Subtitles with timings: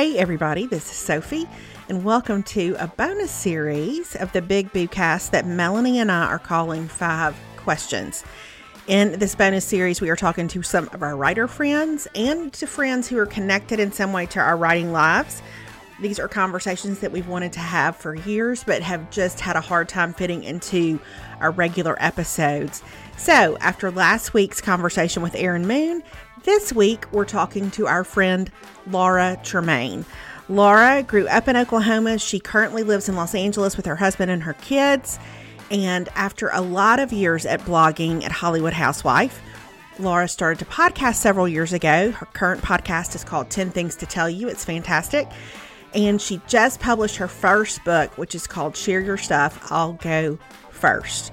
[0.00, 1.46] Hey, everybody, this is Sophie,
[1.88, 6.24] and welcome to a bonus series of the Big Boo cast that Melanie and I
[6.24, 8.24] are calling Five Questions.
[8.86, 12.66] In this bonus series, we are talking to some of our writer friends and to
[12.66, 15.42] friends who are connected in some way to our writing lives.
[16.00, 19.60] These are conversations that we've wanted to have for years, but have just had a
[19.60, 20.98] hard time fitting into
[21.40, 22.82] our regular episodes.
[23.16, 26.02] So, after last week's conversation with Erin Moon,
[26.44, 28.50] this week we're talking to our friend
[28.86, 30.06] Laura Tremaine.
[30.48, 32.18] Laura grew up in Oklahoma.
[32.18, 35.18] She currently lives in Los Angeles with her husband and her kids.
[35.70, 39.40] And after a lot of years at blogging at Hollywood Housewife,
[39.98, 42.10] Laura started to podcast several years ago.
[42.10, 44.48] Her current podcast is called 10 Things to Tell You.
[44.48, 45.28] It's fantastic.
[45.94, 50.38] And she just published her first book, which is called Share Your Stuff, I'll Go
[50.70, 51.32] First.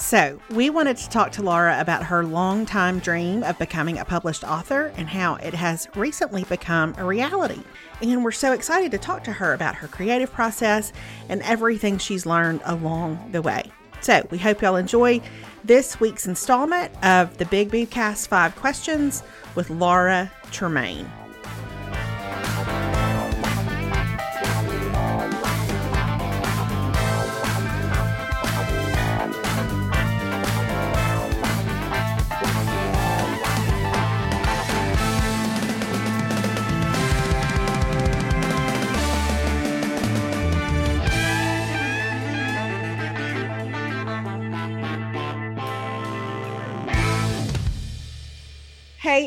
[0.00, 4.42] So, we wanted to talk to Laura about her long-time dream of becoming a published
[4.42, 7.62] author and how it has recently become a reality.
[8.00, 10.94] And we're so excited to talk to her about her creative process
[11.28, 13.70] and everything she's learned along the way.
[14.00, 15.20] So, we hope y'all enjoy
[15.64, 19.22] this week's installment of the Big Boo Cast 5 Questions
[19.54, 21.08] with Laura Tremaine.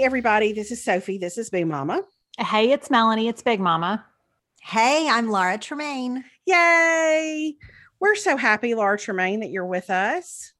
[0.03, 1.17] Hey, everybody, this is Sophie.
[1.17, 2.01] This is Big Mama.
[2.37, 3.29] Hey, it's Melanie.
[3.29, 4.05] It's Big Mama.
[4.61, 6.25] Hey, I'm Laura Tremaine.
[6.45, 7.55] Yay!
[8.01, 10.51] We're so happy, Laura Tremaine, that you're with us.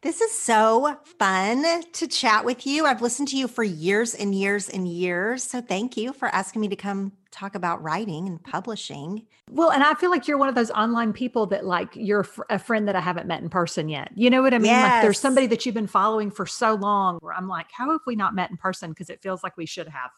[0.00, 2.86] This is so fun to chat with you.
[2.86, 5.44] I've listened to you for years and years and years.
[5.44, 9.26] So thank you for asking me to come talk about writing and publishing.
[9.50, 12.58] Well, and I feel like you're one of those online people that like you're a
[12.58, 14.10] friend that I haven't met in person yet.
[14.14, 14.66] You know what I mean?
[14.66, 14.92] Yes.
[14.92, 18.00] Like there's somebody that you've been following for so long where I'm like, how have
[18.06, 18.90] we not met in person?
[18.90, 20.10] Because it feels like we should have.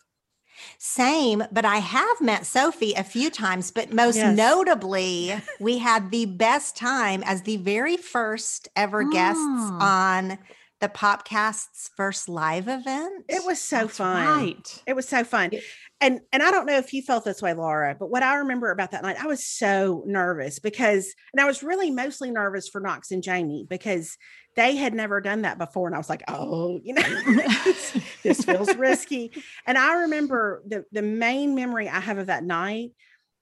[0.79, 4.37] Same, but I have met Sophie a few times, but most yes.
[4.37, 9.13] notably, we had the best time as the very first ever mm.
[9.13, 10.39] guests on
[10.81, 13.25] the Popcast's first live event.
[13.29, 14.27] It was so That's fun.
[14.27, 14.83] Right.
[14.87, 15.53] It was so fun.
[16.01, 18.71] And and I don't know if you felt this way, Laura, but what I remember
[18.71, 22.81] about that night, I was so nervous because and I was really mostly nervous for
[22.81, 24.19] Knox and Jamie because
[24.57, 25.87] they had never done that before.
[25.87, 27.03] And I was like, oh, you know,
[28.23, 29.31] this, feels risky.
[29.67, 32.93] And I remember the, the main memory I have of that night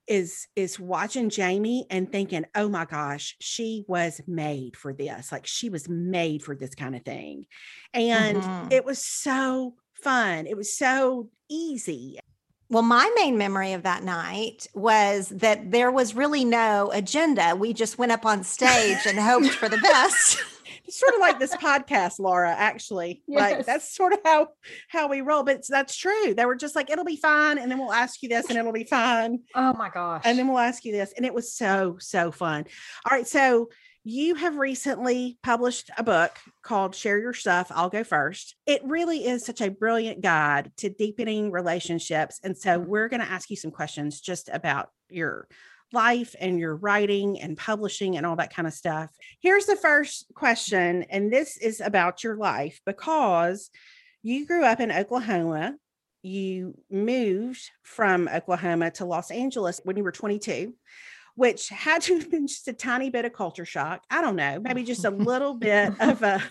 [0.07, 5.33] is is watching Jamie and thinking, oh my gosh, she was made for this.
[5.33, 7.47] Like she was made for this kind of thing.
[7.93, 8.69] And mm-hmm.
[8.71, 10.47] it was so fun.
[10.47, 12.19] It was so easy.
[12.71, 17.55] Well, my main memory of that night was that there was really no agenda.
[17.55, 20.43] We just went up on stage and hoped for the best.
[20.89, 23.23] Sort of like this podcast, Laura, actually.
[23.27, 23.41] Yes.
[23.41, 24.49] Like that's sort of how
[24.89, 25.43] how we roll.
[25.43, 26.35] But that's true.
[26.35, 27.59] They were just like, it'll be fine.
[27.59, 29.41] And then we'll ask you this and it'll be fine.
[29.55, 30.23] Oh my gosh.
[30.25, 31.13] And then we'll ask you this.
[31.17, 32.65] And it was so, so fun.
[33.05, 33.27] All right.
[33.27, 33.71] So
[34.07, 38.55] you have recently published a book called Share Your Stuff, I'll Go First.
[38.67, 42.39] It really is such a brilliant guide to deepening relationships.
[42.45, 45.49] And so we're going to ask you some questions just about your
[45.93, 49.11] life and your writing and publishing and all that kind of stuff.
[49.41, 53.71] Here's the first question, and this is about your life because
[54.23, 55.77] you grew up in Oklahoma.
[56.23, 60.75] You moved from Oklahoma to Los Angeles when you were 22,
[61.37, 64.03] which had to have been just a tiny bit of culture shock.
[64.11, 66.43] I don't know, maybe just a little bit of a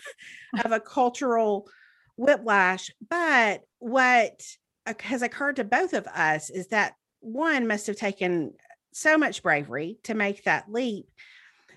[0.64, 1.68] of a cultural
[2.16, 2.92] whiplash.
[3.10, 4.40] But what
[4.86, 8.54] uh, has occurred to both of us is that one must have taken
[8.96, 11.08] so much bravery to make that leap.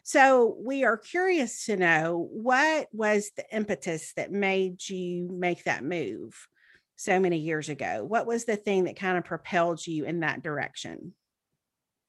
[0.03, 5.83] So we are curious to know what was the impetus that made you make that
[5.83, 6.47] move
[6.95, 8.05] so many years ago?
[8.05, 11.13] What was the thing that kind of propelled you in that direction?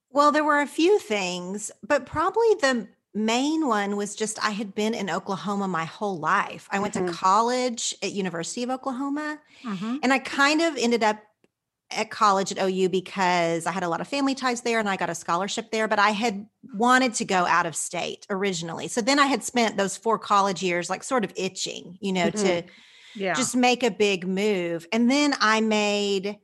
[0.10, 4.76] Well, there were a few things, but probably the main one was just I had
[4.76, 6.68] been in Oklahoma my whole life.
[6.72, 7.08] I went mm-hmm.
[7.08, 9.98] to college at University of Oklahoma mm-hmm.
[10.04, 11.18] and I kind of ended up
[11.92, 14.98] at college at OU because I had a lot of family ties there and I
[14.98, 18.88] got a scholarship there, but I had wanted to go out of state originally.
[18.88, 22.28] So then I had spent those four college years like sort of itching, you know,
[22.28, 22.46] mm-hmm.
[22.46, 22.64] to
[23.16, 23.34] yeah.
[23.34, 24.86] just make a big move.
[24.92, 26.38] And then I made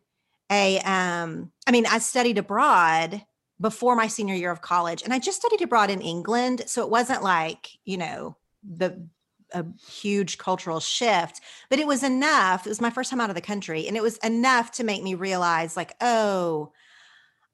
[0.52, 3.24] a um I mean, I studied abroad
[3.60, 6.90] before my senior year of college and I just studied abroad in England, so it
[6.90, 9.08] wasn't like, you know, the
[9.54, 12.66] a huge cultural shift, but it was enough.
[12.66, 15.04] It was my first time out of the country and it was enough to make
[15.04, 16.72] me realize like, oh,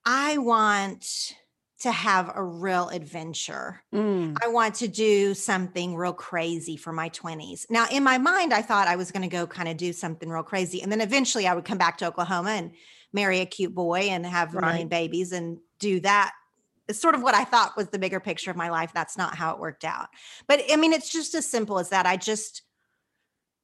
[0.06, 1.36] I want
[1.80, 3.82] to have a real adventure.
[3.94, 4.38] Mm.
[4.44, 7.66] I want to do something real crazy for my 20s.
[7.70, 10.30] Now, in my mind, I thought I was going to go kind of do something
[10.30, 10.82] real crazy.
[10.82, 12.72] And then eventually I would come back to Oklahoma and
[13.14, 14.64] marry a cute boy and have right.
[14.64, 16.34] a million babies and do that.
[16.90, 18.92] It's sort of what I thought was the bigger picture of my life.
[18.94, 20.10] That's not how it worked out.
[20.48, 22.06] But I mean, it's just as simple as that.
[22.06, 22.64] I just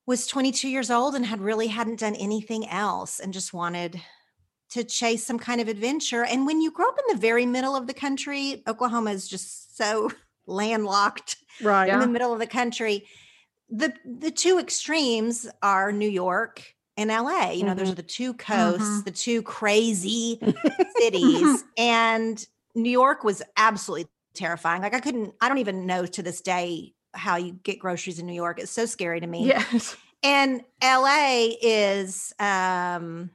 [0.05, 3.99] was 22 years old and had really hadn't done anything else and just wanted
[4.69, 6.23] to chase some kind of adventure.
[6.23, 9.75] And when you grow up in the very middle of the country, Oklahoma is just
[9.77, 10.11] so
[10.47, 11.99] landlocked right in yeah.
[11.99, 13.05] the middle of the country.
[13.69, 16.63] The the two extremes are New York
[16.97, 17.51] and LA.
[17.51, 17.79] You know, mm-hmm.
[17.79, 19.01] those are the two coasts, mm-hmm.
[19.01, 20.39] the two crazy
[20.97, 21.63] cities.
[21.77, 22.45] And
[22.75, 24.81] New York was absolutely terrifying.
[24.81, 28.25] Like I couldn't, I don't even know to this day how you get groceries in
[28.25, 28.59] New York.
[28.59, 29.47] It's so scary to me.
[29.47, 29.95] Yes.
[30.23, 33.29] And LA is um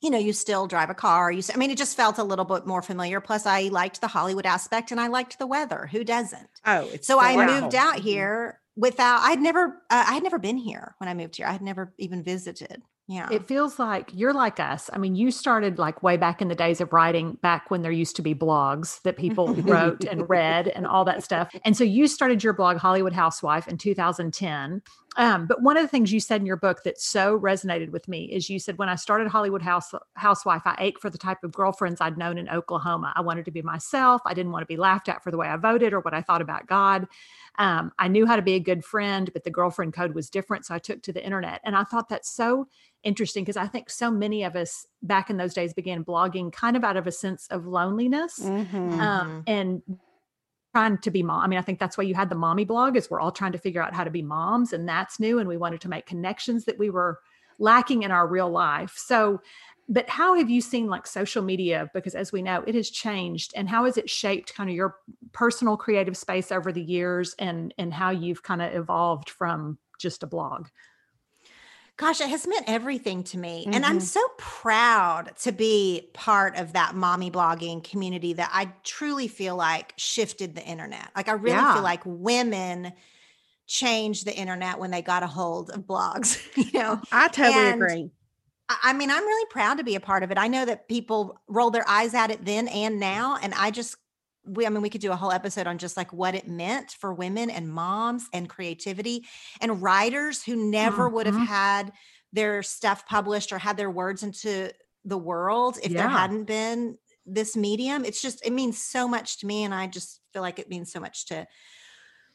[0.00, 1.30] you know, you still drive a car.
[1.30, 3.20] You, I mean, it just felt a little bit more familiar.
[3.20, 5.88] Plus, I liked the Hollywood aspect and I liked the weather.
[5.92, 6.48] Who doesn't?
[6.64, 8.02] Oh, so I moved out mm-hmm.
[8.02, 9.20] here without.
[9.22, 11.46] I'd never, uh, I had never been here when I moved here.
[11.46, 12.82] I had never even visited.
[13.10, 13.26] Yeah.
[13.28, 14.88] It feels like you're like us.
[14.92, 17.90] I mean, you started like way back in the days of writing, back when there
[17.90, 21.52] used to be blogs that people wrote and read and all that stuff.
[21.64, 24.80] And so you started your blog, Hollywood Housewife, in 2010.
[25.16, 28.06] Um, but one of the things you said in your book that so resonated with
[28.06, 31.42] me is you said, when I started Hollywood House, Housewife, I ached for the type
[31.42, 33.12] of girlfriends I'd known in Oklahoma.
[33.16, 34.22] I wanted to be myself.
[34.24, 36.22] I didn't want to be laughed at for the way I voted or what I
[36.22, 37.08] thought about God.
[37.58, 40.64] Um, I knew how to be a good friend, but the girlfriend code was different.
[40.64, 41.60] So I took to the internet.
[41.64, 42.68] And I thought that's so
[43.02, 46.76] interesting because I think so many of us back in those days began blogging kind
[46.76, 48.76] of out of a sense of loneliness mm-hmm.
[48.76, 49.40] um, mm-hmm.
[49.46, 49.82] and
[50.72, 51.42] trying to be mom.
[51.42, 53.52] I mean, I think that's why you had the mommy blog is we're all trying
[53.52, 55.38] to figure out how to be moms and that's new.
[55.38, 57.18] And we wanted to make connections that we were
[57.58, 58.94] lacking in our real life.
[58.96, 59.40] So,
[59.88, 61.90] but how have you seen like social media?
[61.92, 64.96] Because as we know, it has changed and how has it shaped kind of your
[65.32, 70.22] personal creative space over the years and, and how you've kind of evolved from just
[70.22, 70.68] a blog?
[72.00, 73.64] Gosh, it has meant everything to me.
[73.64, 73.74] Mm-hmm.
[73.74, 74.04] And I'm mm-hmm.
[74.04, 79.92] so proud to be part of that mommy blogging community that I truly feel like
[79.98, 81.10] shifted the internet.
[81.14, 81.74] Like, I really yeah.
[81.74, 82.94] feel like women
[83.66, 86.40] changed the internet when they got a hold of blogs,
[86.72, 87.02] you know?
[87.12, 88.10] I totally and, agree.
[88.82, 90.38] I mean, I'm really proud to be a part of it.
[90.38, 93.36] I know that people roll their eyes at it then and now.
[93.42, 93.96] And I just
[94.44, 96.92] we, I mean, we could do a whole episode on just like what it meant
[96.98, 99.26] for women and moms and creativity
[99.60, 101.14] and writers who never mm-hmm.
[101.14, 101.44] would have mm-hmm.
[101.44, 101.92] had
[102.32, 104.70] their stuff published or had their words into
[105.04, 106.02] the world if yeah.
[106.02, 106.96] there hadn't been
[107.26, 108.04] this medium.
[108.04, 109.64] It's just, it means so much to me.
[109.64, 111.46] And I just feel like it means so much to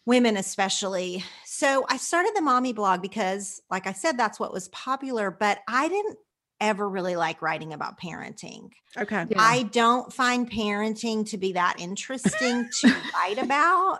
[0.05, 1.23] women, especially.
[1.45, 5.59] So I started the mommy blog because, like I said, that's what was popular, but
[5.67, 6.17] I didn't
[6.59, 8.69] ever really like writing about parenting.
[8.97, 9.25] Okay.
[9.29, 9.37] Yeah.
[9.37, 13.99] I don't find parenting to be that interesting to write about.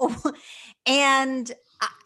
[0.86, 1.52] and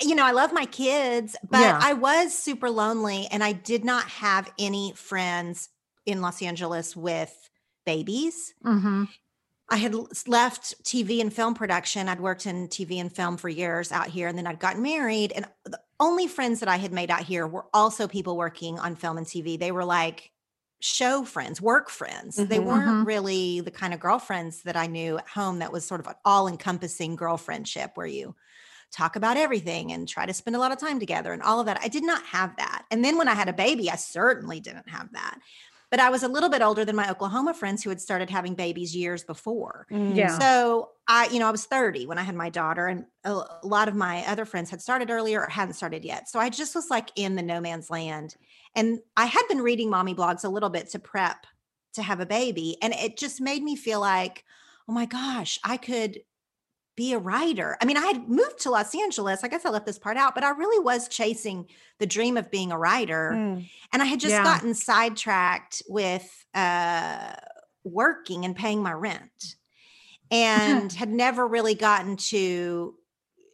[0.01, 1.79] you know, I love my kids, but yeah.
[1.81, 5.69] I was super lonely and I did not have any friends
[6.07, 7.51] in Los Angeles with
[7.85, 8.55] babies.
[8.65, 9.05] Mm-hmm.
[9.69, 9.95] I had
[10.27, 12.09] left TV and film production.
[12.09, 15.31] I'd worked in TV and film for years out here, and then I'd gotten married.
[15.31, 18.97] And the only friends that I had made out here were also people working on
[18.97, 19.59] film and TV.
[19.59, 20.33] They were like
[20.81, 22.37] show friends, work friends.
[22.37, 23.05] Mm-hmm, they weren't mm-hmm.
[23.05, 26.15] really the kind of girlfriends that I knew at home that was sort of an
[26.25, 28.35] all encompassing girlfriendship where you
[28.91, 31.67] talk about everything and try to spend a lot of time together and all of
[31.67, 31.79] that.
[31.83, 32.87] I did not have that.
[32.91, 35.39] And then when I had a baby, I certainly didn't have that
[35.91, 38.55] but I was a little bit older than my Oklahoma friends who had started having
[38.55, 39.87] babies years before.
[39.91, 40.15] Mm.
[40.15, 40.39] Yeah.
[40.39, 43.89] So I, you know, I was 30 when I had my daughter, and a, lot
[43.89, 46.29] of my other friends had started earlier or hadn't started yet.
[46.29, 48.37] So I just was like in the no man's land.
[48.77, 51.47] And I had been reading mommy blogs a little bit to prep
[51.95, 52.77] to have a baby.
[52.81, 54.45] And it just made me feel like,
[54.89, 56.21] oh my gosh, I could
[57.01, 57.79] be a writer.
[57.81, 59.43] I mean, I had moved to Los Angeles.
[59.43, 61.67] I guess I left this part out, but I really was chasing
[61.99, 63.33] the dream of being a writer.
[63.35, 63.71] Mm.
[63.91, 64.45] And I had just yeah.
[64.45, 67.33] gotten sidetracked with uh,
[67.85, 69.57] working and paying my rent
[70.31, 72.95] and had never really gotten to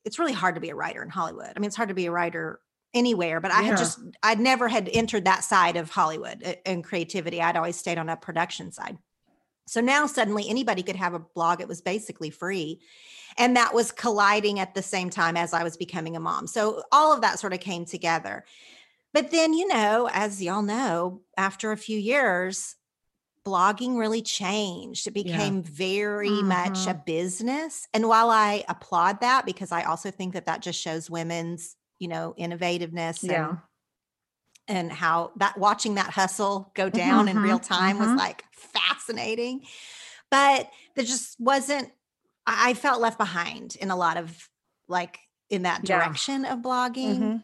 [0.04, 1.52] it's really hard to be a writer in Hollywood.
[1.54, 2.60] I mean, it's hard to be a writer
[2.94, 3.68] anywhere, but I yeah.
[3.68, 7.40] had just I'd never had entered that side of Hollywood uh, and creativity.
[7.40, 8.98] I'd always stayed on a production side.
[9.66, 11.60] So now suddenly anybody could have a blog.
[11.60, 12.80] It was basically free.
[13.36, 16.46] And that was colliding at the same time as I was becoming a mom.
[16.46, 18.44] So all of that sort of came together.
[19.12, 22.76] But then, you know, as y'all know, after a few years,
[23.46, 25.06] blogging really changed.
[25.06, 25.70] It became yeah.
[25.70, 26.48] very mm-hmm.
[26.48, 26.98] much a mm-hmm.
[27.06, 27.86] business.
[27.94, 32.08] And while I applaud that, because I also think that that just shows women's, you
[32.08, 33.48] know, innovativeness yeah.
[33.48, 33.58] and
[34.68, 37.38] and how that watching that hustle go down mm-hmm.
[37.38, 38.10] in real time mm-hmm.
[38.10, 38.44] was like
[39.06, 39.62] fascinating.
[40.30, 41.90] But there just wasn't
[42.46, 44.48] I felt left behind in a lot of
[44.88, 45.18] like
[45.50, 46.52] in that direction yeah.
[46.52, 47.18] of blogging.
[47.18, 47.36] Mm-hmm.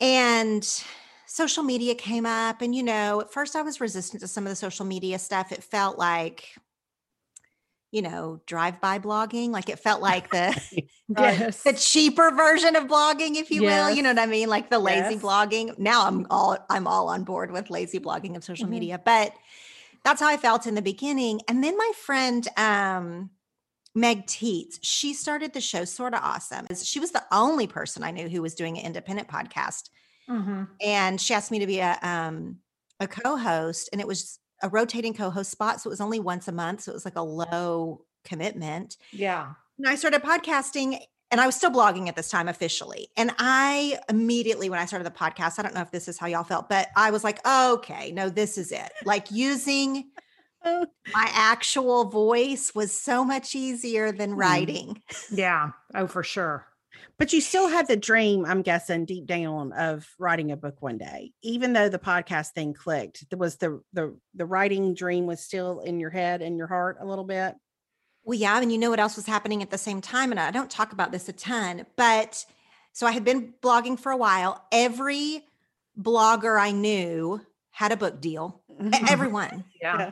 [0.00, 0.82] And
[1.26, 2.62] social media came up.
[2.62, 5.52] And, you know, at first I was resistant to some of the social media stuff.
[5.52, 6.48] It felt like,
[7.90, 9.50] you know, drive-by blogging.
[9.50, 10.60] Like it felt like the
[11.18, 11.62] yes.
[11.62, 13.88] the cheaper version of blogging, if you yes.
[13.88, 13.96] will.
[13.96, 14.48] You know what I mean?
[14.48, 15.22] Like the lazy yes.
[15.22, 15.78] blogging.
[15.78, 18.72] Now I'm all I'm all on board with lazy blogging of social mm-hmm.
[18.72, 19.00] media.
[19.04, 19.32] But
[20.04, 21.40] that's how I felt in the beginning.
[21.48, 23.30] And then my friend um
[23.94, 26.66] Meg Tietz, she started the show Sorta Awesome.
[26.82, 29.90] She was the only person I knew who was doing an independent podcast.
[30.28, 30.64] Mm-hmm.
[30.80, 32.58] And she asked me to be a um,
[33.00, 35.80] a co-host, and it was a rotating co-host spot.
[35.80, 36.82] So it was only once a month.
[36.82, 38.96] So it was like a low commitment.
[39.12, 39.52] Yeah.
[39.78, 40.98] And I started podcasting
[41.30, 43.08] and I was still blogging at this time officially.
[43.16, 46.26] And I immediately, when I started the podcast, I don't know if this is how
[46.26, 48.90] y'all felt, but I was like, okay, no, this is it.
[49.04, 50.10] Like using
[50.64, 54.40] my actual voice was so much easier than mm-hmm.
[54.40, 55.02] writing.
[55.30, 55.70] Yeah.
[55.94, 56.66] Oh, for sure.
[57.18, 60.98] But you still had the dream, I'm guessing, deep down of writing a book one
[60.98, 63.28] day, even though the podcast thing clicked.
[63.28, 66.98] There was the the the writing dream was still in your head and your heart
[67.00, 67.54] a little bit.
[68.28, 70.50] Well, yeah, and you know what else was happening at the same time, and I
[70.50, 72.44] don't talk about this a ton, but
[72.92, 74.62] so I had been blogging for a while.
[74.70, 75.46] Every
[75.98, 78.60] blogger I knew had a book deal.
[79.08, 79.64] Everyone.
[79.80, 80.10] yeah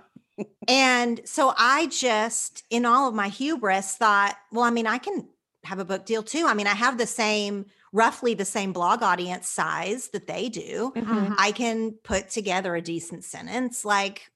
[0.68, 5.28] and so I just, in all of my hubris, thought, well, I mean, I can
[5.64, 6.46] have a book deal too.
[6.46, 10.92] I mean, I have the same, roughly the same blog audience size that they do.
[10.96, 11.34] Mm-hmm.
[11.38, 13.84] I can put together a decent sentence.
[13.84, 14.30] Like,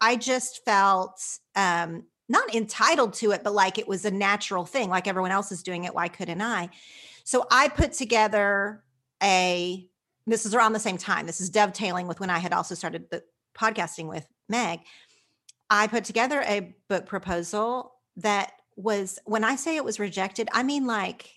[0.00, 1.20] I just felt
[1.54, 5.52] um, not entitled to it, but like it was a natural thing, like everyone else
[5.52, 5.94] is doing it.
[5.94, 6.70] Why couldn't I?
[7.24, 8.82] So I put together
[9.22, 9.86] a,
[10.26, 11.26] this is around the same time.
[11.26, 13.22] This is dovetailing with when I had also started the
[13.54, 14.80] podcasting with Meg.
[15.68, 20.62] I put together a book proposal that was when I say it was rejected, I
[20.62, 21.28] mean like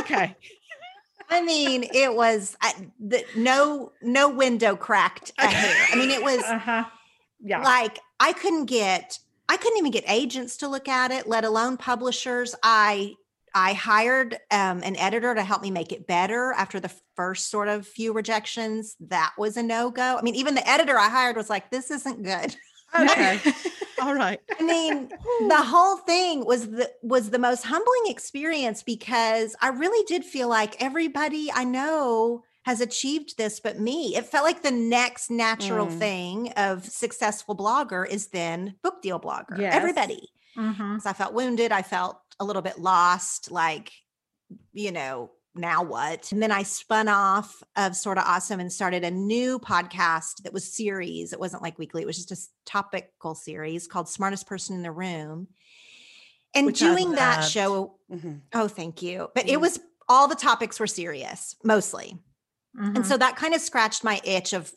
[0.00, 0.36] okay.
[1.30, 5.86] I mean, it was uh, the, no no window cracked a hair.
[5.92, 6.84] I mean, it was uh-huh.
[7.42, 7.62] yeah.
[7.62, 11.76] like I couldn't get I couldn't even get agents to look at it, let alone
[11.76, 12.54] publishers.
[12.62, 13.14] I
[13.54, 17.68] I hired um, an editor to help me make it better after the first sort
[17.68, 18.96] of few rejections.
[18.98, 20.16] That was a no go.
[20.18, 22.56] I mean, even the editor I hired was like, "This isn't good."
[22.98, 23.40] Okay.
[24.02, 24.40] All right.
[24.58, 25.08] I mean,
[25.48, 30.48] the whole thing was the was the most humbling experience because I really did feel
[30.48, 34.16] like everybody I know has achieved this but me.
[34.16, 35.98] It felt like the next natural mm.
[35.98, 39.58] thing of successful blogger is then book deal blogger.
[39.58, 39.74] Yes.
[39.74, 40.28] Everybody.
[40.56, 40.98] Mm-hmm.
[40.98, 41.72] So I felt wounded.
[41.72, 43.92] I felt a little bit lost, like,
[44.72, 46.32] you know, now what?
[46.32, 50.72] And then I spun off of Sorta Awesome and started a new podcast that was
[50.72, 51.32] series.
[51.32, 54.90] It wasn't like weekly, it was just a topical series called Smartest Person in the
[54.90, 55.48] Room.
[56.54, 58.36] And Which doing that show, mm-hmm.
[58.52, 59.28] oh, thank you.
[59.34, 62.18] But it was all the topics were serious, mostly.
[62.76, 62.96] Mm-hmm.
[62.96, 64.72] And so that kind of scratched my itch of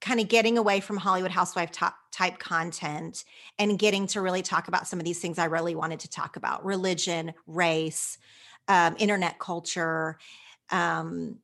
[0.00, 3.24] kind of getting away from Hollywood housewife top, type content
[3.58, 6.36] and getting to really talk about some of these things I really wanted to talk
[6.36, 8.18] about religion, race,
[8.68, 10.18] um, internet culture,
[10.70, 11.38] um,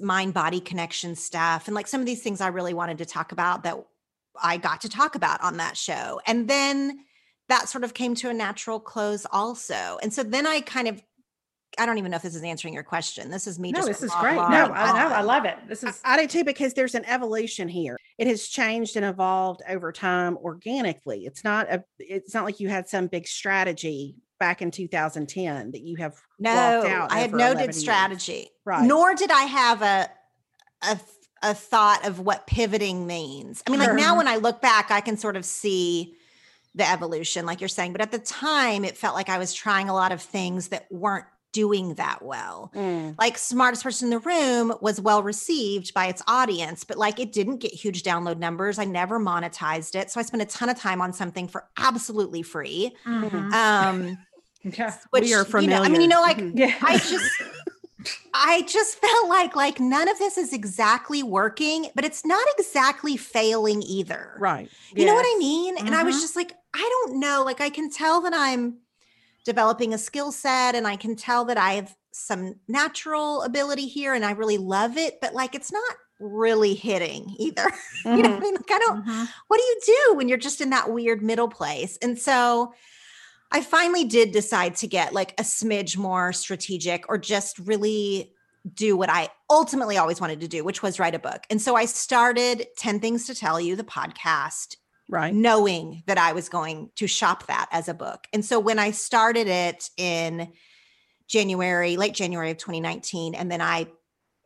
[0.00, 3.32] mind body connection stuff, and like some of these things I really wanted to talk
[3.32, 3.76] about that
[4.42, 6.20] I got to talk about on that show.
[6.26, 7.00] And then
[7.48, 9.98] that sort of came to a natural close also.
[10.02, 11.02] And so then I kind of
[11.78, 13.30] I don't even know if this is answering your question.
[13.30, 13.72] This is me.
[13.72, 13.86] Just.
[13.86, 14.36] No, this is great.
[14.36, 15.14] no, I know.
[15.14, 15.56] I love it.
[15.68, 16.00] This is.
[16.04, 17.96] I, I do too because there's an evolution here.
[18.16, 21.26] It has changed and evolved over time organically.
[21.26, 21.84] It's not a.
[21.98, 27.06] It's not like you had some big strategy back in 2010 that you have no
[27.10, 30.08] i had no did strategy right nor did i have a,
[30.82, 30.98] a
[31.42, 34.16] a thought of what pivoting means i mean like now uh-huh.
[34.16, 36.14] when i look back i can sort of see
[36.74, 39.88] the evolution like you're saying but at the time it felt like i was trying
[39.88, 41.24] a lot of things that weren't
[41.58, 42.70] doing that well.
[42.72, 43.16] Mm.
[43.18, 47.32] Like smartest person in the room was well received by its audience, but like it
[47.32, 48.78] didn't get huge download numbers.
[48.78, 50.08] I never monetized it.
[50.08, 52.94] So I spent a ton of time on something for absolutely free.
[53.04, 53.52] Mm-hmm.
[53.52, 54.18] Um
[54.62, 55.74] yeah, which, we are familiar.
[55.74, 56.56] You know, I mean, you know, like mm-hmm.
[56.56, 56.76] yeah.
[56.80, 57.42] I just
[58.32, 63.16] I just felt like like none of this is exactly working, but it's not exactly
[63.16, 64.36] failing either.
[64.38, 64.70] Right.
[64.94, 65.06] You yes.
[65.08, 65.76] know what I mean?
[65.76, 65.86] Mm-hmm.
[65.88, 66.22] And I was mm-hmm.
[66.22, 67.42] just like, I don't know.
[67.44, 68.76] Like I can tell that I'm
[69.48, 74.12] developing a skill set and I can tell that I have some natural ability here
[74.12, 77.62] and I really love it, but like it's not really hitting either.
[78.04, 78.08] Mm-hmm.
[78.16, 78.54] you know I mean?
[78.56, 79.24] Like I don't mm-hmm.
[79.46, 81.96] what do you do when you're just in that weird middle place?
[82.02, 82.74] And so
[83.50, 88.34] I finally did decide to get like a smidge more strategic or just really
[88.74, 91.44] do what I ultimately always wanted to do, which was write a book.
[91.48, 94.76] And so I started 10 Things to Tell You, the podcast,
[95.08, 98.26] right knowing that I was going to shop that as a book.
[98.32, 100.52] And so when I started it in
[101.28, 103.88] January, late January of 2019, and then I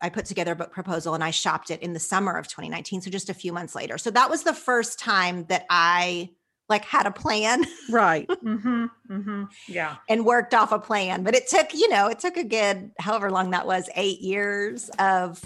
[0.01, 3.03] I put together a book proposal and I shopped it in the summer of 2019,
[3.03, 3.99] so just a few months later.
[3.99, 6.31] So that was the first time that I
[6.69, 7.65] like had a plan.
[7.91, 8.27] Right.
[8.27, 9.45] mm-hmm, mm-hmm.
[9.69, 9.97] Yeah.
[10.09, 11.25] And worked off a plan.
[11.25, 14.89] But it took, you know, it took a good however long that was, eight years
[14.99, 15.41] of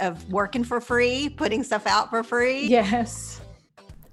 [0.00, 2.66] of working for free, putting stuff out for free.
[2.66, 3.40] Yes.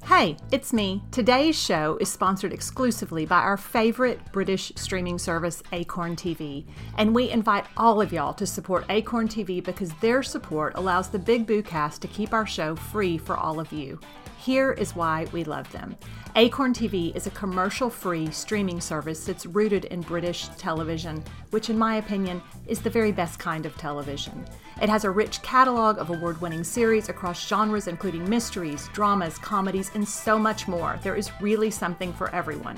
[0.08, 1.02] Hey, it's me.
[1.10, 6.64] Today's show is sponsored exclusively by our favorite British streaming service, Acorn TV.
[7.00, 11.18] And we invite all of y'all to support Acorn TV because their support allows the
[11.18, 14.00] Big Boo cast to keep our show free for all of you.
[14.38, 15.98] Here is why we love them.
[16.36, 21.80] Acorn TV is a commercial free streaming service that's rooted in British television, which, in
[21.80, 24.46] my opinion, is the very best kind of television.
[24.82, 29.90] It has a rich catalog of award winning series across genres, including mysteries, dramas, comedies,
[29.96, 31.00] and so much more.
[31.02, 32.78] There is really something for everyone.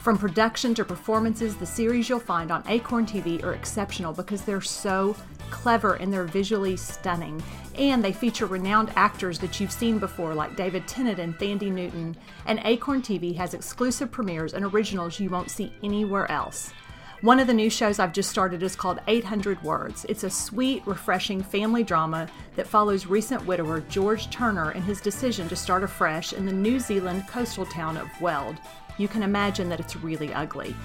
[0.00, 4.60] From production to performances, the series you'll find on Acorn TV are exceptional because they're
[4.60, 5.14] so
[5.50, 7.40] clever and they're visually stunning.
[7.76, 12.16] And they feature renowned actors that you've seen before, like David Tennant and Thandie Newton.
[12.46, 16.72] And Acorn TV has exclusive premieres and originals you won't see anywhere else.
[17.20, 20.06] One of the new shows I've just started is called 800 Words.
[20.08, 25.48] It's a sweet, refreshing family drama that follows recent widower George Turner and his decision
[25.48, 28.58] to start afresh in the New Zealand coastal town of Weld.
[28.98, 30.76] You can imagine that it's really ugly.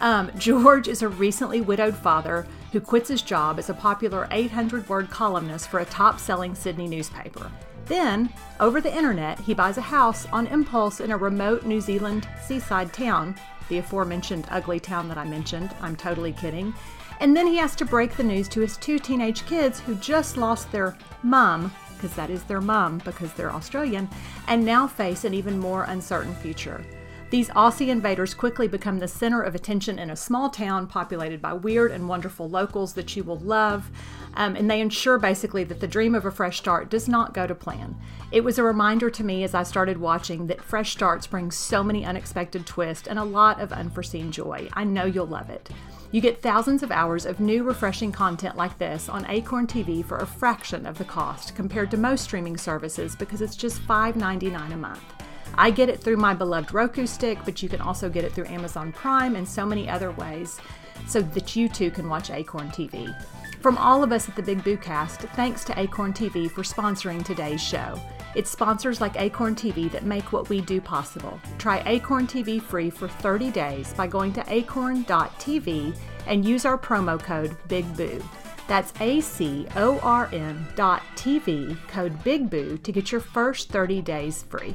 [0.00, 4.88] Um, George is a recently widowed father who quits his job as a popular 800
[4.88, 7.50] word columnist for a top selling Sydney newspaper.
[7.86, 12.28] Then, over the internet, he buys a house on impulse in a remote New Zealand
[12.46, 13.34] seaside town,
[13.70, 15.74] the aforementioned ugly town that I mentioned.
[15.80, 16.74] I'm totally kidding.
[17.20, 20.36] And then he has to break the news to his two teenage kids who just
[20.36, 24.08] lost their mum, because that is their mum because they're Australian,
[24.48, 26.84] and now face an even more uncertain future.
[27.30, 31.52] These Aussie invaders quickly become the center of attention in a small town populated by
[31.52, 33.88] weird and wonderful locals that you will love.
[34.34, 37.46] Um, and they ensure basically that the dream of a fresh start does not go
[37.46, 37.96] to plan.
[38.32, 41.84] It was a reminder to me as I started watching that fresh starts bring so
[41.84, 44.68] many unexpected twists and a lot of unforeseen joy.
[44.72, 45.70] I know you'll love it.
[46.10, 50.18] You get thousands of hours of new, refreshing content like this on Acorn TV for
[50.18, 54.76] a fraction of the cost compared to most streaming services because it's just $5.99 a
[54.76, 55.19] month.
[55.54, 58.46] I get it through my beloved Roku stick, but you can also get it through
[58.46, 60.60] Amazon Prime and so many other ways
[61.06, 63.14] so that you too can watch Acorn TV.
[63.60, 67.22] From all of us at the Big Boo Cast, thanks to Acorn TV for sponsoring
[67.22, 68.00] today's show.
[68.34, 71.38] It's sponsors like Acorn TV that make what we do possible.
[71.58, 77.22] Try Acorn TV free for 30 days by going to acorn.tv and use our promo
[77.22, 78.22] code BIGBOO.
[78.66, 84.00] That's A C O R N dot TV, code BIGBOO, to get your first 30
[84.00, 84.74] days free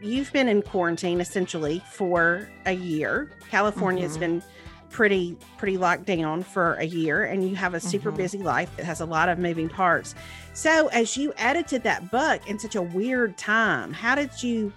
[0.00, 3.30] you've been in quarantine essentially for a year.
[3.50, 4.20] California's mm-hmm.
[4.20, 4.42] been
[4.90, 8.18] pretty pretty locked down for a year and you have a super mm-hmm.
[8.18, 10.14] busy life that has a lot of moving parts.
[10.54, 14.72] So as you edited that book in such a weird time, how did you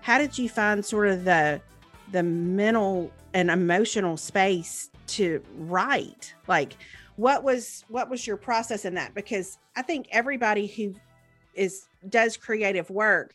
[0.00, 1.60] how did you find sort of the
[2.12, 6.34] the mental and emotional space to write?
[6.46, 6.76] Like
[7.16, 10.94] what was what was your process in that because I think everybody who
[11.54, 13.34] is does creative work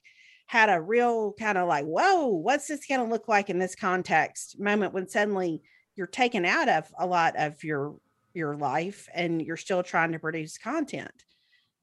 [0.50, 3.76] had a real kind of like, whoa, what's this going to look like in this
[3.76, 5.62] context moment when suddenly
[5.96, 7.96] you're taken out of a lot of your
[8.34, 11.12] your life and you're still trying to produce content.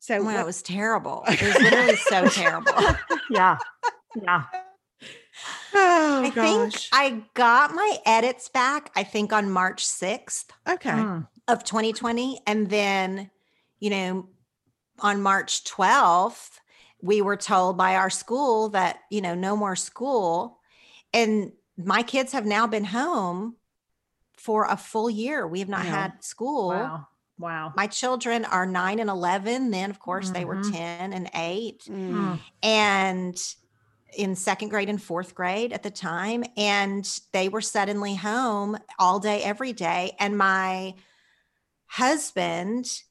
[0.00, 1.22] So well, what, it was terrible.
[1.28, 2.72] It was literally so terrible.
[3.30, 3.58] Yeah.
[4.20, 4.42] Yeah.
[5.72, 6.72] Oh, I gosh.
[6.72, 10.46] think I got my edits back, I think on March 6th.
[10.68, 10.90] Okay.
[10.90, 11.28] Mm.
[11.46, 12.40] Of 2020.
[12.48, 13.30] And then,
[13.78, 14.28] you know,
[14.98, 16.58] on March 12th,
[17.06, 20.58] we were told by our school that, you know, no more school.
[21.12, 23.56] And my kids have now been home
[24.36, 25.46] for a full year.
[25.46, 25.90] We have not yeah.
[25.90, 26.68] had school.
[26.68, 27.08] Wow.
[27.38, 27.72] Wow.
[27.76, 29.70] My children are nine and 11.
[29.70, 30.34] Then, of course, mm-hmm.
[30.34, 30.72] they were mm-hmm.
[30.72, 31.84] 10 and eight.
[31.84, 32.40] Mm.
[32.62, 33.38] And
[34.16, 36.44] in second grade and fourth grade at the time.
[36.56, 40.12] And they were suddenly home all day, every day.
[40.18, 40.94] And my
[41.86, 43.02] husband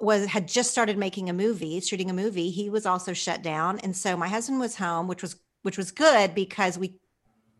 [0.00, 2.50] was had just started making a movie, shooting a movie.
[2.50, 5.90] He was also shut down, and so my husband was home, which was which was
[5.90, 6.98] good because we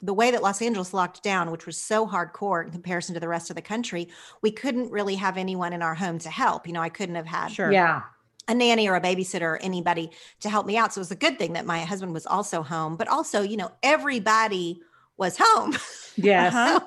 [0.00, 3.26] the way that Los Angeles locked down, which was so hardcore in comparison to the
[3.26, 4.08] rest of the country,
[4.42, 6.66] we couldn't really have anyone in our home to help.
[6.68, 7.72] You know, I couldn't have had sure.
[7.72, 8.02] yeah
[8.48, 10.92] a nanny or a babysitter or anybody to help me out.
[10.92, 13.56] So it was a good thing that my husband was also home, but also, you
[13.56, 14.80] know, everybody
[15.16, 15.76] was home.
[16.20, 16.52] Yes.
[16.52, 16.80] uh-huh.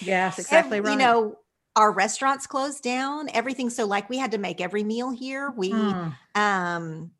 [0.00, 0.92] Yes, exactly every, right.
[0.92, 1.38] You know,
[1.76, 3.70] our restaurants closed down, everything.
[3.70, 5.52] So like we had to make every meal here.
[5.56, 6.14] We, mm.
[6.34, 7.10] um,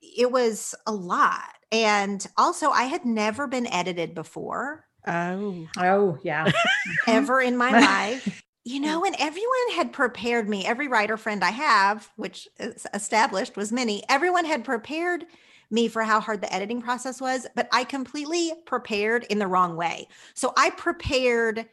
[0.00, 1.50] it was a lot.
[1.70, 4.86] And also I had never been edited before.
[5.06, 6.50] Oh, oh yeah.
[7.06, 10.64] Ever in my life you know, and everyone had prepared me.
[10.64, 15.26] Every writer friend I have, which is established was many, everyone had prepared
[15.70, 19.76] me for how hard the editing process was, but I completely prepared in the wrong
[19.76, 20.08] way.
[20.32, 21.66] So I prepared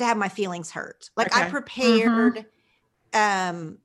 [0.00, 1.10] to have my feelings hurt.
[1.16, 1.46] Like okay.
[1.46, 2.46] I prepared
[3.14, 3.58] mm-hmm.
[3.58, 3.78] um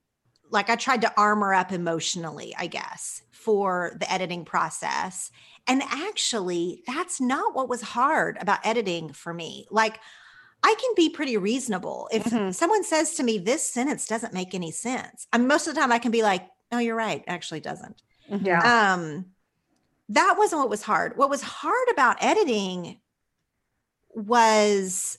[0.51, 5.32] like I tried to armor up emotionally, I guess, for the editing process.
[5.67, 9.67] And actually, that's not what was hard about editing for me.
[9.71, 9.99] Like
[10.63, 12.10] I can be pretty reasonable.
[12.12, 12.51] If mm-hmm.
[12.51, 15.91] someone says to me, this sentence doesn't make any sense, and most of the time
[15.91, 17.23] I can be like, no, you're right.
[17.28, 18.01] Actually doesn't.
[18.32, 18.45] Mm-hmm.
[18.45, 18.93] Yeah.
[18.93, 19.25] Um,
[20.10, 21.17] that wasn't what was hard.
[21.17, 22.99] What was hard about editing
[24.13, 25.17] was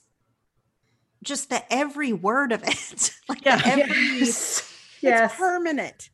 [1.26, 3.10] just the every word of it.
[3.28, 3.60] like yeah.
[3.64, 4.72] every, yes.
[5.00, 5.30] yes.
[5.30, 6.10] It's permanent.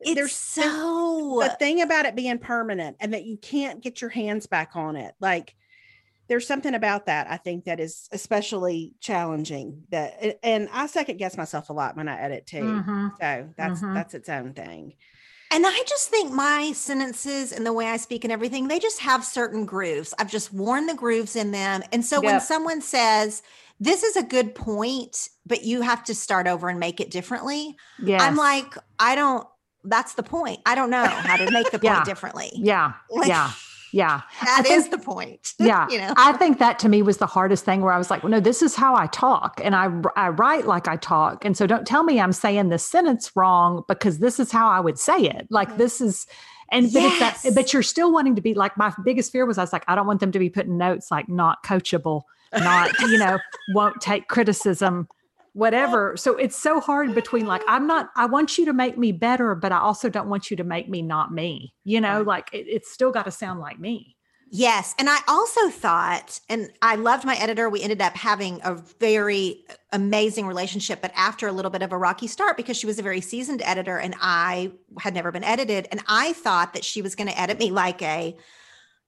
[0.00, 4.10] It's there's so the thing about it being permanent and that you can't get your
[4.10, 5.14] hands back on it.
[5.20, 5.54] Like
[6.28, 11.36] there's something about that I think that is especially challenging that and I second guess
[11.36, 12.62] myself a lot when I edit too.
[12.62, 13.08] Mm-hmm.
[13.20, 13.94] So that's mm-hmm.
[13.94, 14.94] that's its own thing.
[15.50, 18.98] And I just think my sentences and the way I speak and everything, they just
[19.00, 20.12] have certain grooves.
[20.18, 21.82] I've just worn the grooves in them.
[21.92, 22.24] And so yep.
[22.24, 23.40] when someone says,
[23.80, 27.76] this is a good point, but you have to start over and make it differently.
[28.02, 28.22] Yes.
[28.22, 29.46] I'm like, I don't,
[29.82, 30.60] that's the point.
[30.64, 32.04] I don't know how to make the point yeah.
[32.04, 32.50] differently.
[32.54, 32.92] Yeah.
[33.10, 33.50] Like, yeah.
[33.92, 34.22] Yeah.
[34.42, 35.54] that is the point.
[35.60, 35.86] Yeah.
[35.88, 38.24] you know, I think that to me was the hardest thing where I was like,
[38.24, 41.44] well, no, this is how I talk and I, I write like I talk.
[41.44, 44.80] And so don't tell me I'm saying this sentence wrong because this is how I
[44.80, 45.46] would say it.
[45.48, 45.78] Like mm-hmm.
[45.78, 46.26] this is,
[46.70, 47.34] and but yes.
[47.34, 49.72] it's that, but you're still wanting to be like, my biggest fear was I was
[49.72, 52.22] like, I don't want them to be putting notes like not coachable,
[52.52, 53.38] not, you know,
[53.74, 55.08] won't take criticism
[55.54, 56.16] whatever.
[56.16, 59.54] So it's so hard between like, I'm not, I want you to make me better,
[59.54, 61.72] but I also don't want you to make me not me.
[61.84, 64.13] You know, like it, it's still got to sound like me.
[64.56, 64.94] Yes.
[65.00, 67.68] And I also thought, and I loved my editor.
[67.68, 71.98] We ended up having a very amazing relationship, but after a little bit of a
[71.98, 75.88] rocky start because she was a very seasoned editor and I had never been edited.
[75.90, 78.36] And I thought that she was going to edit me like a,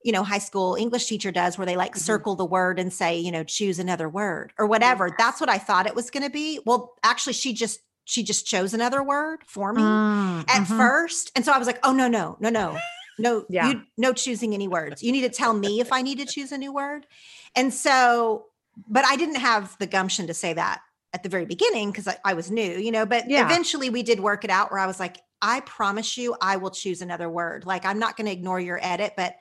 [0.02, 2.00] you know, high school English teacher does where they like mm-hmm.
[2.00, 5.14] circle the word and say, you know, choose another word or whatever.
[5.16, 6.58] That's what I thought it was going to be.
[6.66, 10.76] Well, actually she just she just chose another word for me mm, at mm-hmm.
[10.76, 11.30] first.
[11.36, 12.36] And so I was like, "Oh no, no.
[12.40, 12.76] No, no.
[13.18, 13.70] No, yeah.
[13.70, 15.02] you no choosing any words.
[15.02, 17.06] You need to tell me if I need to choose a new word."
[17.54, 18.46] And so
[18.88, 20.80] but I didn't have the gumption to say that
[21.12, 23.44] at the very beginning because I, I, was new, you know, but yeah.
[23.44, 26.70] eventually we did work it out where I was like, I promise you, I will
[26.70, 27.64] choose another word.
[27.64, 29.34] Like, I'm not going to ignore your edit, but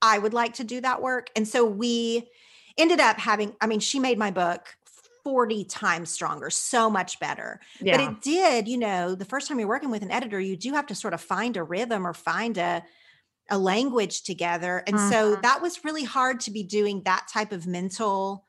[0.00, 1.28] I would like to do that work.
[1.36, 2.28] And so we
[2.78, 4.76] ended up having, I mean, she made my book
[5.24, 7.60] 40 times stronger, so much better.
[7.80, 7.96] Yeah.
[7.96, 10.72] But it did, you know, the first time you're working with an editor, you do
[10.72, 12.84] have to sort of find a rhythm or find a
[13.50, 14.82] a language together.
[14.86, 15.10] And mm-hmm.
[15.10, 18.46] so that was really hard to be doing that type of mental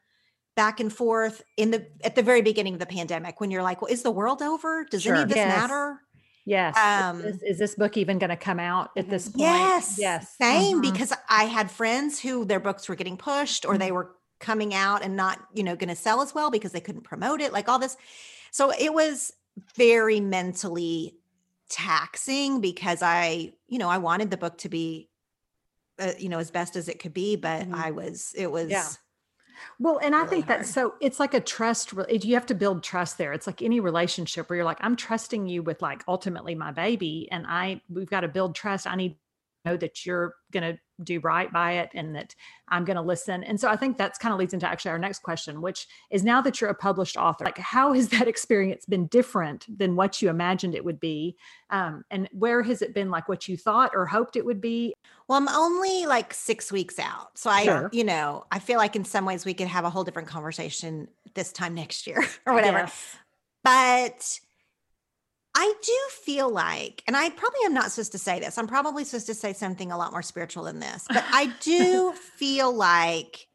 [0.56, 3.82] back and forth in the at the very beginning of the pandemic when you're like,
[3.82, 4.86] well, is the world over?
[4.90, 5.16] Does sure.
[5.16, 5.58] any of this yes.
[5.58, 6.00] matter?
[6.46, 6.78] Yes.
[6.78, 9.40] Um, is, this, is, this, book even going to come out at this point?
[9.40, 9.98] Yes.
[9.98, 10.36] Yes.
[10.38, 10.92] Same, mm-hmm.
[10.92, 13.80] because I had friends who their books were getting pushed or mm-hmm.
[13.80, 16.82] they were coming out and not, you know, going to sell as well because they
[16.82, 17.98] couldn't promote it, like all this.
[18.52, 19.34] So it was
[19.76, 21.18] very mentally
[21.70, 25.10] taxing because I, you know, I wanted the book to be,
[26.00, 27.76] uh, you know, as best as it could be, but mm-hmm.
[27.76, 28.70] I was, it was.
[28.70, 28.88] Yeah
[29.80, 31.94] well, and I think that so it's like a trust.
[32.10, 33.34] You have to build trust there.
[33.34, 37.28] It's like any relationship where you're like, I'm trusting you with like ultimately my baby,
[37.32, 38.88] and I we've got to build trust.
[38.88, 42.36] I need to know that you're going to do right by it and that
[42.68, 43.44] I'm going to listen.
[43.44, 46.24] And so I think that's kind of leads into actually our next question, which is
[46.24, 50.22] now that you're a published author, like how has that experience been different than what
[50.22, 51.36] you imagined it would be?
[51.70, 54.94] Um, and where has it been like what you thought or hoped it would be?
[55.28, 57.38] Well, I'm only like six weeks out.
[57.38, 57.90] So I, sure.
[57.92, 61.08] you know, I feel like in some ways we could have a whole different conversation
[61.34, 62.80] this time next year or whatever.
[62.80, 63.16] Yes.
[63.64, 64.40] But
[65.58, 69.06] I do feel like, and I probably am not supposed to say this, I'm probably
[69.06, 73.48] supposed to say something a lot more spiritual than this, but I do feel like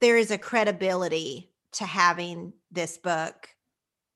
[0.00, 3.48] there is a credibility to having this book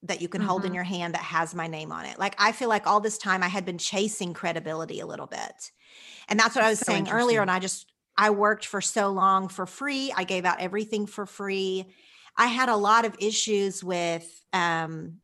[0.03, 0.75] that you can hold in Mhm.
[0.75, 2.19] your hand that has my name on it.
[2.19, 5.73] Like I feel like all this time I had been chasing credibility a little bit.
[6.29, 7.43] And that's what I was So saying earlier.
[7.43, 10.13] And I just, I worked for so long for free.
[10.17, 11.95] I gave out everything for free.
[12.37, 15.21] I had a lot of issues with, um,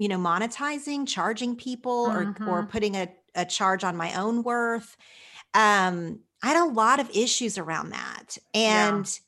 [0.00, 2.68] you know, monetizing, charging people or, or Mhm.
[2.68, 4.96] putting a, a charge on my own worth.
[5.54, 8.38] Um, I had a lot of issues around that.
[8.66, 9.02] Yeah.
[9.02, 9.20] And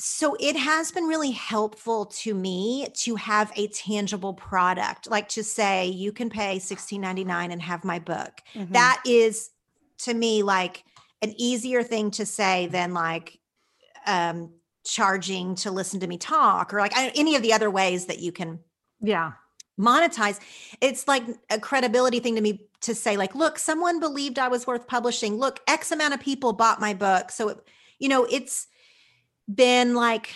[0.00, 5.42] so it has been really helpful to me to have a tangible product, like to
[5.42, 8.40] say you can pay $16.99 and have my book.
[8.54, 8.72] Mhm.
[8.74, 9.50] That is
[9.98, 10.84] to me like
[11.20, 13.40] an easier thing to say than like
[14.06, 14.54] um
[14.86, 18.32] charging to listen to me talk or like any of the other ways that you
[18.32, 18.60] can
[19.00, 19.32] Yeah.
[19.78, 20.40] monetize
[20.80, 24.66] it's like a credibility thing to me to say like look someone believed i was
[24.66, 27.58] worth publishing look x amount of people bought my book so it,
[28.00, 28.66] you know it's
[29.52, 30.34] been like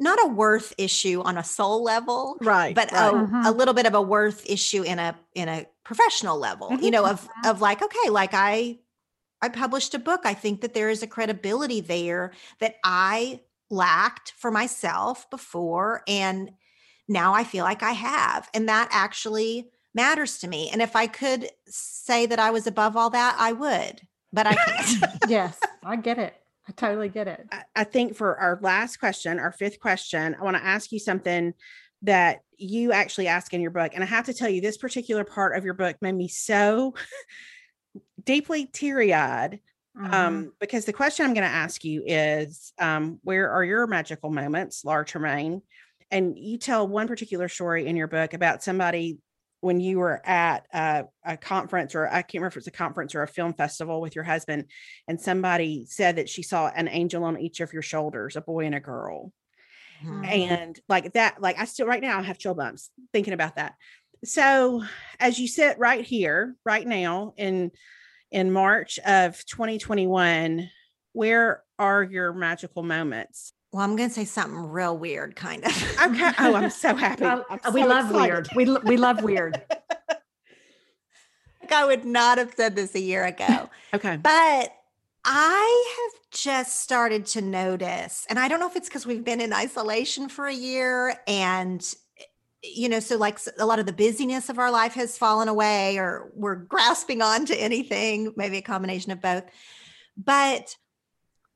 [0.00, 2.74] not a worth issue on a soul level right.
[2.74, 3.12] but right.
[3.12, 3.56] a, a Mhm.
[3.56, 7.28] little bit of a worth issue in a in a professional level you know of
[7.44, 8.78] of like okay like i
[9.42, 13.40] i published a book i think that there is a credibility there that i
[13.70, 16.50] lacked for myself before and
[17.08, 21.06] now i feel like i have and that actually matters to me and if i
[21.06, 24.00] could say that i was above all that i would
[24.32, 25.58] but i can't Yes.
[25.82, 26.34] I get it.
[26.68, 27.46] I totally get it.
[27.50, 30.98] I- I think for our last question, our fifth question, I want to ask you
[30.98, 31.54] something
[32.02, 33.92] that you actually ask in your book.
[33.94, 36.94] And I have to tell you, this particular part of your book made me so
[38.22, 39.60] deeply teary eyed.
[40.00, 44.30] Um, because the question I'm going to ask you is um, where are your magical
[44.30, 45.62] moments, Laura Tremaine?
[46.10, 49.18] And you tell one particular story in your book about somebody
[49.60, 53.14] when you were at a, a conference, or I can't remember if it's a conference
[53.14, 54.66] or a film festival with your husband,
[55.08, 58.66] and somebody said that she saw an angel on each of your shoulders, a boy
[58.66, 59.32] and a girl.
[60.02, 60.26] Mhm.
[60.26, 63.74] And like that, like I still right now I have chill bumps thinking about that.
[64.24, 64.84] So
[65.18, 67.72] as you sit right here, right now in
[68.30, 70.70] in March of 2021,
[71.12, 73.52] where are your magical moments?
[73.72, 76.30] Well i'm going to say something real weird kind of Okay.
[76.38, 77.24] Oh, I'm so happy.
[77.24, 78.48] I'm we love excited.
[78.54, 78.82] weird.
[78.84, 79.60] We we love weird.
[81.60, 83.68] Like I would not have said this a year ago.
[83.94, 84.16] Okay.
[84.16, 84.72] but
[85.24, 89.40] I have just started to notice, and I don't know if it's because we've been
[89.40, 91.82] in isolation for a year and
[92.62, 95.96] you know, so like a lot of the busyness of our life has fallen away,
[95.98, 99.44] or we're grasping on to anything, maybe a combination of both.
[100.16, 100.74] But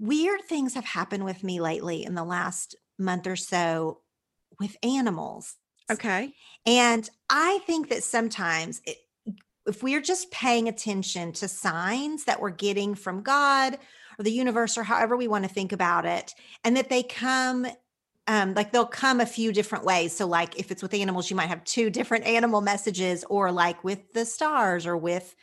[0.02, 4.00] weird things have happened with me lately in the last month or so
[4.58, 5.54] with animals.
[5.90, 6.34] Okay.
[6.66, 8.98] And I think that sometimes it,
[9.64, 13.78] if we're just paying attention to signs that we're getting from God
[14.18, 16.34] or the universe or however we want to think about it,
[16.64, 17.68] and that they come,
[18.26, 20.16] um, like they'll come a few different ways.
[20.16, 23.84] So, like if it's with animals, you might have two different animal messages, or like
[23.84, 25.36] with the stars, or with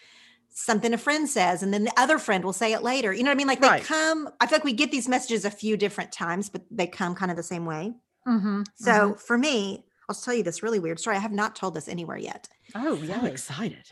[0.66, 3.14] something a friend says, and then the other friend will say it later.
[3.14, 3.48] You know what I mean?
[3.48, 3.82] Like Right.
[3.82, 6.88] they come, I feel like we get these messages a few different times, but they
[6.88, 7.94] come kind of the same way.
[8.28, 9.20] Mhm, So mhm.
[9.20, 11.16] for me, I'll tell you this really weird story.
[11.16, 12.50] I have not told this anywhere yet.
[12.76, 13.92] oh yeah, excited.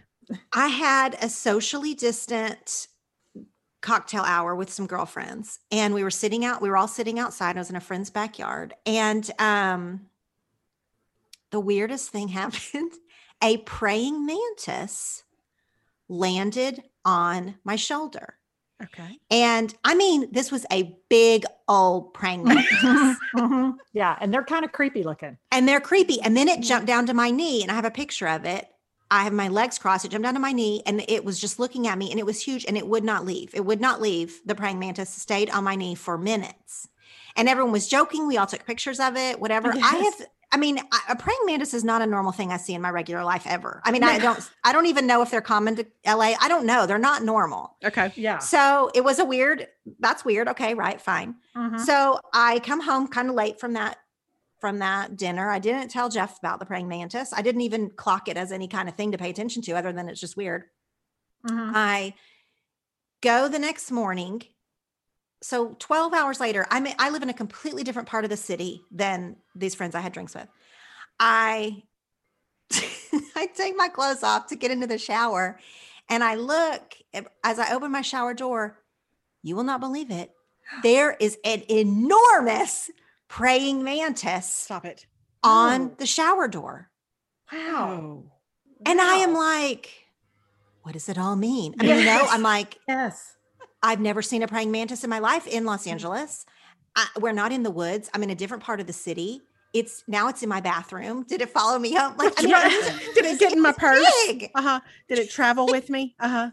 [0.54, 2.88] I had a socially distant
[3.82, 7.56] cocktail hour with some girlfriends and we were sitting out we were all sitting outside
[7.56, 10.10] i was in a friend's backyard and um
[11.52, 12.92] the weirdest thing happened
[13.44, 15.24] a praying mantis
[16.10, 18.36] landed on my shoulder
[18.84, 19.18] Okay.
[19.32, 23.76] and i mean this was a big old praying mantis Mhm.
[23.94, 25.38] yeah, and they're kind of creepy looking.
[25.52, 26.20] and they're creepy.
[26.22, 28.68] And then it jumped down to my knee, and I have a picture of it.
[29.12, 30.06] I have my legs crossed.
[30.06, 32.26] It jumped down to my knee, and it was just looking at me, and it
[32.26, 33.52] was huge, and it would not leave.
[33.54, 34.40] It would not leave.
[34.46, 36.88] The praying mantis stayed on my knee for minutes,
[37.36, 38.28] and everyone was joking.
[38.28, 39.40] We all took pictures of it.
[39.40, 39.72] Whatever.
[39.72, 40.20] I Yes.
[40.20, 40.28] have.
[40.52, 40.80] I mean,
[41.10, 43.82] a praying mantis is not a normal thing I see in my regular life ever.
[43.84, 44.50] I mean, I don't.
[44.64, 46.36] I don't even know if they're common to LA.
[46.40, 46.86] I don't know.
[46.86, 47.76] They're not normal.
[47.84, 48.14] Okay.
[48.16, 48.40] Yeah.
[48.40, 49.68] So it was a weird.
[50.00, 50.48] That's weird.
[50.48, 51.36] Okay, right, fine.
[51.56, 51.80] Mhm.
[51.82, 53.98] So I come home kind of late from that
[54.60, 55.52] from that dinner.
[55.52, 57.34] I didn't tell Jeff about the praying mantis.
[57.34, 59.92] I didn't even clock it as any kind of thing to pay attention to, other
[59.92, 60.64] than it's just weird.
[61.46, 61.72] Mhm.
[61.76, 62.14] I
[63.22, 64.44] go the next morning.
[65.42, 68.82] So 12 hours later, I'm I live in a completely different part of the city
[68.92, 70.48] than these friends I had drinks with.
[71.20, 71.84] I
[73.36, 75.60] I take my clothes off to get into the shower
[76.10, 76.96] and I look
[77.44, 78.80] as I open my shower door,
[79.44, 80.32] you will not believe it.
[80.84, 82.90] There is an enormous
[83.30, 85.06] praying mantis Stop it.
[85.44, 85.96] on Oh.
[85.98, 86.90] the shower door.
[87.54, 88.24] Wow.
[88.86, 89.92] And I am like,
[90.84, 91.74] what does it all mean?
[91.80, 93.37] I mean, you know, I'm like, Yes.
[93.84, 96.46] I've never seen a praying mantis in my life in Los Angeles.
[96.96, 98.10] I, we're not in the woods.
[98.14, 99.42] I'm in a different part of the city.
[99.74, 101.24] it's now it's in my bathroom.
[101.28, 102.16] Did it follow me home?
[102.18, 103.00] Like, I mean, Yeah.
[103.14, 104.06] Did it get in my purse?
[104.56, 104.80] Uh huh.
[105.08, 106.16] Did it travel with me?
[106.20, 106.52] Uh huh.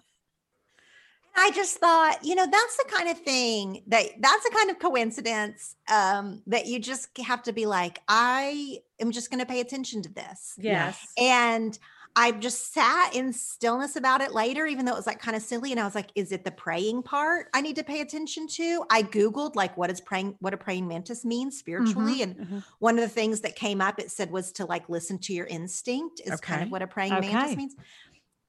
[1.36, 4.78] I just thought, you know, that's the kind of thing that that's the kind of
[4.78, 9.60] coincidence um, that you just have to be like, I am just going to pay
[9.60, 10.54] attention to this.
[10.58, 11.04] Yes.
[11.18, 11.76] And
[12.16, 15.42] I just sat in stillness about it later, even though it was like kind of
[15.42, 15.72] silly.
[15.72, 18.84] And I was like, is it the praying part I need to pay attention to?
[18.88, 22.22] I Googled like what is praying, what a praying mantis means spiritually.
[22.22, 22.64] And Mhm.
[22.78, 25.46] one of the things that came up, it said was to like listen to your
[25.46, 27.18] instinct is kind of what a praying Okay.
[27.18, 27.74] mantis means.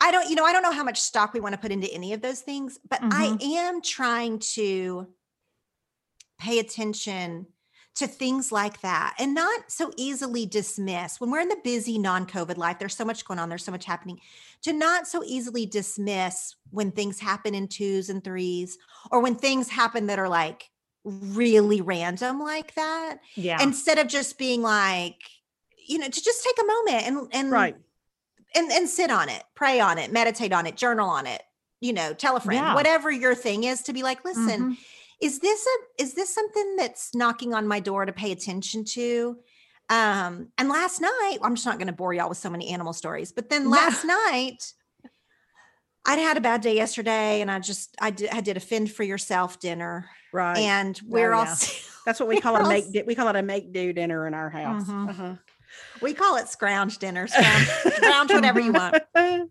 [0.02, 1.92] I don't, you know, I don't know how much stock we want to put into
[1.94, 5.14] any of those things, but I am trying to
[6.40, 7.48] pay attention
[7.96, 12.58] to things like that and not so easily dismiss when we're in the busy non-covid
[12.58, 14.20] life there's so much going on there's so much happening
[14.62, 18.78] to not so easily dismiss when things happen in twos and threes
[19.12, 20.70] or when things happen that are like
[21.06, 23.62] really random like that Yeah.
[23.62, 25.20] instead of just being like
[25.88, 27.76] you know to just take a moment and and Right.
[28.56, 31.44] and and sit on it pray on it meditate on it journal on it
[31.80, 32.76] you know tell a friend Yeah.
[32.76, 34.78] whatever your thing is to be like listen Mhm.
[35.22, 39.38] Is this a is this something that's knocking on my door to pay attention to
[39.90, 42.92] um and last night i'm just not going to bore y'all with so many animal
[42.94, 44.74] stories but then last night
[46.08, 48.92] i'd had a bad day yesterday and i just i did i did a fend
[48.92, 50.58] for yourself dinner Right.
[50.58, 51.56] and we're Oh, all yeah.
[52.06, 52.86] That's what we call a make.
[53.08, 54.84] We call it a make do dinner in our house.
[54.88, 55.10] Mhm.
[55.10, 55.36] Uh-huh.
[56.02, 58.98] we call it scrounge dinner scrounge, scrounge whatever you want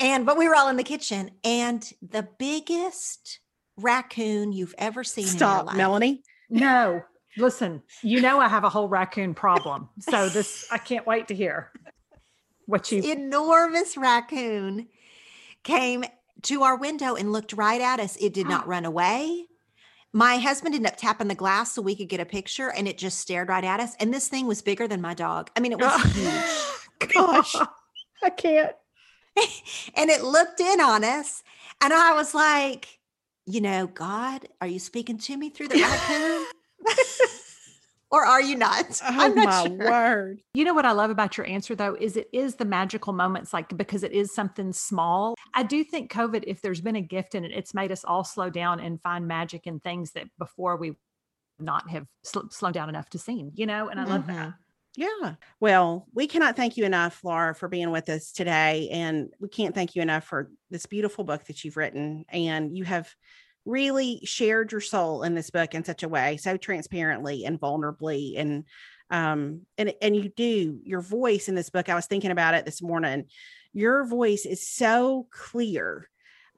[0.00, 3.40] and but we were all in the kitchen and the biggest
[3.78, 6.22] raccoon you've ever seen Stop, Melanie.
[6.48, 7.02] No,
[7.36, 9.88] listen, you know I have a whole raccoon problem.
[9.98, 11.72] So this I can't wait to hear
[12.66, 14.86] what you enormous raccoon
[15.64, 16.04] came
[16.42, 18.16] to our window and looked right at us.
[18.20, 19.46] It did not run away.
[20.12, 22.96] My husband ended up tapping the glass so we could get a picture and it
[22.96, 23.94] just stared right at us.
[23.98, 25.50] And this thing was bigger than my dog.
[25.56, 26.02] I mean, it was
[27.00, 27.12] huge.
[27.12, 27.56] Gosh,
[28.22, 28.72] I can't.
[29.94, 31.42] and it looked in on us.
[31.82, 33.00] And I was like,
[33.46, 36.46] you know, God, are you speaking to me through the raccoon?
[38.10, 39.00] or are you not?
[39.08, 39.90] Oh I'm not my sure.
[39.90, 40.42] word.
[40.54, 43.52] You know what I love about your answer though is it is the magical moments
[43.52, 45.34] like because it is something small.
[45.54, 48.24] I do think COVID if there's been a gift in it it's made us all
[48.24, 50.96] slow down and find magic in things that before we
[51.58, 54.48] not have sl- slowed down enough to see, you know, and I love that.
[54.48, 54.50] Mm-hmm.
[54.96, 55.34] Yeah.
[55.60, 58.88] Well, we cannot thank you enough, Laura, for being with us today.
[58.90, 62.24] And we can't thank you enough for this beautiful book that you've written.
[62.30, 63.14] And you have
[63.66, 68.38] really shared your soul in this book in such a way, so transparently and vulnerably.
[68.38, 68.64] And
[69.10, 71.88] um, and and you do your voice in this book.
[71.88, 73.26] I was thinking about it this morning.
[73.72, 76.08] Your voice is so clear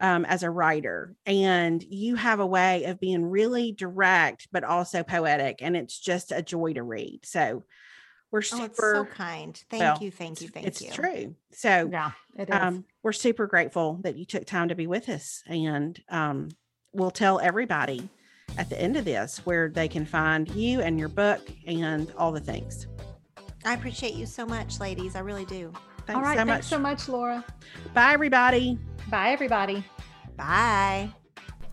[0.00, 5.02] um, as a writer, and you have a way of being really direct, but also
[5.02, 7.20] poetic, and it's just a joy to read.
[7.24, 7.64] So
[8.30, 9.62] we're Oh, super it's so kind.
[9.70, 10.10] Thank well, you.
[10.10, 10.48] Thank you.
[10.48, 10.88] Thank it's you.
[10.88, 12.54] It's true so Yeah, it is.
[12.54, 16.48] um we're super grateful that you took time to be with us and um
[16.92, 18.08] we'll tell everybody
[18.56, 22.32] at the end of this where they can find you and your book and all
[22.32, 22.86] the things
[23.64, 25.16] I appreciate you so much, ladies.
[25.16, 25.72] I really do.
[26.06, 27.44] thanks all right, so much thanks so much, Laura.
[27.94, 28.78] bye everybody
[29.10, 29.82] Bye everybody.
[30.36, 31.10] Bye.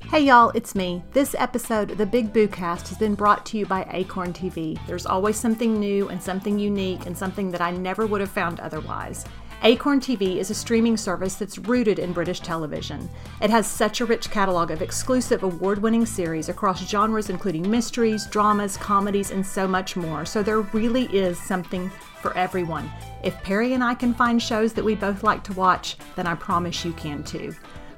[0.10, 1.04] Hey y'all, it's me.
[1.14, 4.80] This episode of the Big Boo Cast has been brought to you by Acorn TV.
[4.86, 8.60] There's always something new and something unique and something that I never would have found
[8.60, 9.26] otherwise.
[9.64, 13.10] Acorn TV is a streaming service that's rooted in British television.
[13.42, 18.28] It has such a rich catalog of exclusive award winning series across genres including mysteries,
[18.28, 20.24] dramas, comedies, and so much more.
[20.24, 21.90] So there really is something
[22.22, 22.92] for everyone.
[23.24, 26.36] If Perry and I can find shows that we both like to watch, then I
[26.36, 27.56] promise you can too.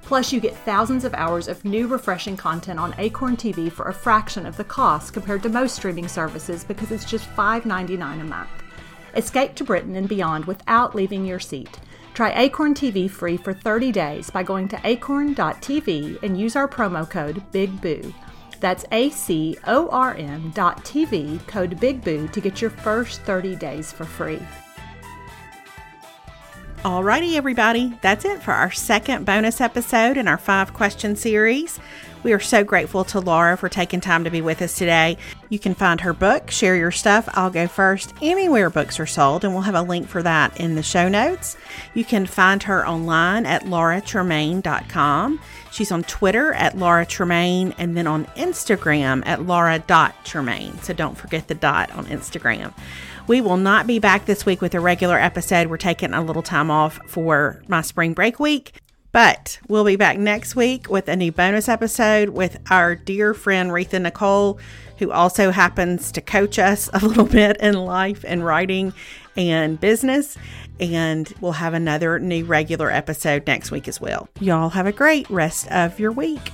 [0.07, 3.93] Plus, you get thousands of hours of new, refreshing content on Acorn TV for a
[3.93, 8.49] fraction of the cost compared to most streaming services because it's just $5.99 a month.
[9.17, 11.81] Escape to Britain and beyond without leaving your seat.
[12.13, 17.07] Try Acorn TV free for 30 days by going to acorn.tv and use our promo
[17.07, 18.13] code BIGBOO.
[18.61, 23.57] That's A C O R N dot TV, code BIGBOO to get your first 30
[23.57, 24.39] days for free.
[26.83, 27.97] Alrighty, everybody.
[28.01, 31.79] That's it for our second bonus episode in our five question series.
[32.23, 35.17] We are so grateful to Laura for taking time to be with us today.
[35.49, 39.43] You can find her book, Share Your Stuff, I'll Go First, anywhere books are sold,
[39.43, 41.57] and we'll have a link for that in the show notes.
[41.93, 45.39] You can find her online at lauratremaine.com.
[45.71, 50.79] She's on Twitter at Laura Tremaine and then on Instagram at laura.tremaine.
[50.81, 52.73] So don't forget the dot on Instagram.
[53.27, 55.67] We will not be back this week with a regular episode.
[55.67, 58.73] We're taking a little time off for my spring break week.
[59.11, 63.71] But we'll be back next week with a new bonus episode with our dear friend
[63.71, 64.59] Retha Nicole,
[64.99, 68.93] who also happens to coach us a little bit in life and writing
[69.35, 70.37] and business.
[70.79, 74.29] And we'll have another new regular episode next week as well.
[74.39, 76.51] Y'all have a great rest of your week.